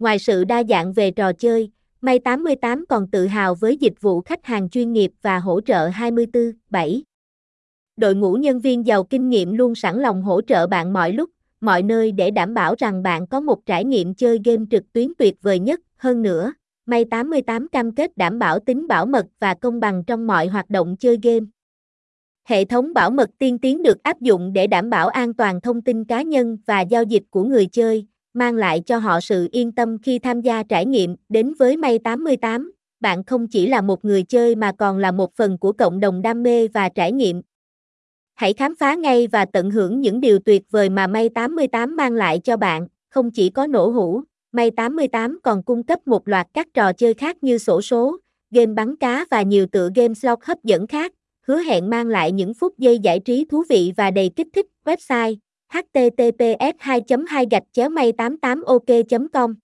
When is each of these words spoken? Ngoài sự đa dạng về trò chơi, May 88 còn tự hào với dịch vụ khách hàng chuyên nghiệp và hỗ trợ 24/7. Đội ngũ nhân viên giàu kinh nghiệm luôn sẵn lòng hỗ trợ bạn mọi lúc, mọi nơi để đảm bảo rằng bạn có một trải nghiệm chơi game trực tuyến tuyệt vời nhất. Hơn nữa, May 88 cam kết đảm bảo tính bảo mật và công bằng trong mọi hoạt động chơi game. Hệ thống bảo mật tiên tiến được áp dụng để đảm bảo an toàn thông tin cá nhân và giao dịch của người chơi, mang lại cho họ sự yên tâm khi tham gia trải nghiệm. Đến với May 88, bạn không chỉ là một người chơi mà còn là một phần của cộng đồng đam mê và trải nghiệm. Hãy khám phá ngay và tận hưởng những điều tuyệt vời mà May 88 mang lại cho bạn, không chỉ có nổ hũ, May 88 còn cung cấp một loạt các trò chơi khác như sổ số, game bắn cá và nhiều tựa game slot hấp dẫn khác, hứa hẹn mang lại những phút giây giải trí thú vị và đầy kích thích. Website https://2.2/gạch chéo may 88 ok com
Ngoài 0.00 0.18
sự 0.18 0.44
đa 0.44 0.62
dạng 0.68 0.92
về 0.92 1.10
trò 1.10 1.32
chơi, 1.32 1.70
May 2.00 2.18
88 2.18 2.84
còn 2.88 3.10
tự 3.10 3.26
hào 3.26 3.54
với 3.54 3.76
dịch 3.76 4.00
vụ 4.00 4.20
khách 4.20 4.46
hàng 4.46 4.68
chuyên 4.70 4.92
nghiệp 4.92 5.12
và 5.22 5.38
hỗ 5.38 5.60
trợ 5.60 5.88
24/7. 5.88 7.02
Đội 7.96 8.14
ngũ 8.14 8.34
nhân 8.34 8.60
viên 8.60 8.86
giàu 8.86 9.04
kinh 9.04 9.28
nghiệm 9.28 9.52
luôn 9.52 9.74
sẵn 9.74 9.98
lòng 9.98 10.22
hỗ 10.22 10.40
trợ 10.42 10.66
bạn 10.66 10.92
mọi 10.92 11.12
lúc, 11.12 11.30
mọi 11.60 11.82
nơi 11.82 12.12
để 12.12 12.30
đảm 12.30 12.54
bảo 12.54 12.74
rằng 12.78 13.02
bạn 13.02 13.26
có 13.26 13.40
một 13.40 13.66
trải 13.66 13.84
nghiệm 13.84 14.14
chơi 14.14 14.38
game 14.44 14.64
trực 14.70 14.92
tuyến 14.92 15.12
tuyệt 15.18 15.34
vời 15.42 15.58
nhất. 15.58 15.80
Hơn 15.96 16.22
nữa, 16.22 16.52
May 16.86 17.04
88 17.04 17.68
cam 17.68 17.94
kết 17.94 18.16
đảm 18.16 18.38
bảo 18.38 18.58
tính 18.58 18.88
bảo 18.88 19.06
mật 19.06 19.26
và 19.38 19.54
công 19.54 19.80
bằng 19.80 20.04
trong 20.06 20.26
mọi 20.26 20.46
hoạt 20.46 20.70
động 20.70 20.96
chơi 20.96 21.18
game. 21.22 21.46
Hệ 22.44 22.64
thống 22.64 22.94
bảo 22.94 23.10
mật 23.10 23.30
tiên 23.38 23.58
tiến 23.58 23.82
được 23.82 24.02
áp 24.02 24.20
dụng 24.20 24.52
để 24.52 24.66
đảm 24.66 24.90
bảo 24.90 25.08
an 25.08 25.34
toàn 25.34 25.60
thông 25.60 25.82
tin 25.82 26.04
cá 26.04 26.22
nhân 26.22 26.58
và 26.66 26.80
giao 26.80 27.02
dịch 27.02 27.22
của 27.30 27.44
người 27.44 27.66
chơi, 27.66 28.06
mang 28.34 28.54
lại 28.54 28.80
cho 28.86 28.98
họ 28.98 29.20
sự 29.20 29.48
yên 29.52 29.72
tâm 29.72 29.98
khi 30.02 30.18
tham 30.18 30.40
gia 30.40 30.62
trải 30.62 30.86
nghiệm. 30.86 31.16
Đến 31.28 31.54
với 31.58 31.76
May 31.76 31.98
88, 31.98 32.72
bạn 33.00 33.24
không 33.24 33.48
chỉ 33.48 33.66
là 33.66 33.80
một 33.80 34.04
người 34.04 34.22
chơi 34.22 34.54
mà 34.54 34.72
còn 34.78 34.98
là 34.98 35.12
một 35.12 35.34
phần 35.36 35.58
của 35.58 35.72
cộng 35.72 36.00
đồng 36.00 36.22
đam 36.22 36.42
mê 36.42 36.68
và 36.68 36.88
trải 36.88 37.12
nghiệm. 37.12 37.42
Hãy 38.34 38.52
khám 38.52 38.74
phá 38.74 38.94
ngay 38.94 39.26
và 39.26 39.44
tận 39.44 39.70
hưởng 39.70 40.00
những 40.00 40.20
điều 40.20 40.38
tuyệt 40.38 40.62
vời 40.70 40.88
mà 40.88 41.06
May 41.06 41.28
88 41.28 41.96
mang 41.96 42.12
lại 42.12 42.38
cho 42.44 42.56
bạn, 42.56 42.86
không 43.10 43.30
chỉ 43.30 43.50
có 43.50 43.66
nổ 43.66 43.88
hũ, 43.88 44.22
May 44.52 44.70
88 44.70 45.38
còn 45.42 45.62
cung 45.62 45.82
cấp 45.82 46.06
một 46.06 46.28
loạt 46.28 46.46
các 46.54 46.68
trò 46.74 46.92
chơi 46.92 47.14
khác 47.14 47.36
như 47.42 47.58
sổ 47.58 47.82
số, 47.82 48.18
game 48.50 48.72
bắn 48.74 48.96
cá 48.96 49.24
và 49.30 49.42
nhiều 49.42 49.66
tựa 49.66 49.90
game 49.94 50.14
slot 50.14 50.38
hấp 50.42 50.64
dẫn 50.64 50.86
khác, 50.86 51.12
hứa 51.46 51.58
hẹn 51.58 51.90
mang 51.90 52.08
lại 52.08 52.32
những 52.32 52.54
phút 52.54 52.78
giây 52.78 52.98
giải 52.98 53.20
trí 53.20 53.44
thú 53.44 53.64
vị 53.68 53.92
và 53.96 54.10
đầy 54.10 54.30
kích 54.36 54.48
thích. 54.52 54.66
Website 54.84 55.36
https://2.2/gạch 55.72 57.66
chéo 57.72 57.88
may 57.88 58.12
88 58.12 58.62
ok 58.66 58.90
com 59.32 59.54